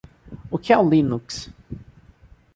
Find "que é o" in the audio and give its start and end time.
0.57-0.89